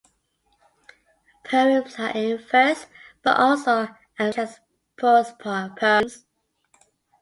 [1.43, 2.87] Poems are in verse,
[3.21, 3.87] but also
[4.19, 4.59] arranged as
[4.97, 6.25] prose poems.